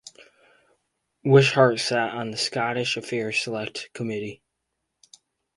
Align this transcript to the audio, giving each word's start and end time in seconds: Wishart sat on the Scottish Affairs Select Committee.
Wishart 1.23 1.79
sat 1.79 2.15
on 2.15 2.31
the 2.31 2.37
Scottish 2.37 2.97
Affairs 2.97 3.37
Select 3.39 3.91
Committee. 3.93 4.41